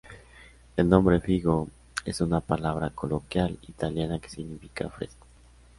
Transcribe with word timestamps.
El 0.77 0.89
nombre 0.89 1.21
"Figo" 1.21 1.67
es 2.05 2.21
una 2.21 2.41
palabra 2.41 2.89
coloquial 2.89 3.59
italiana 3.67 4.17
que 4.17 4.29
significa 4.29 4.89
"fresco". 4.89 5.27